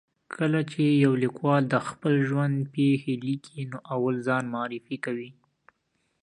[0.35, 5.29] کله چې یو لیکوال د خپل ژوند پېښې لیکي، نو اول ځان معرفي کوي.